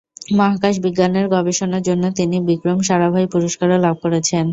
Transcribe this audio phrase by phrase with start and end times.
[0.31, 4.45] মহাকাশ বিজ্ঞানের গবেষণার জন্য তিনি বিক্রম সারাভাই পুরস্কারও লাভ করেছেন।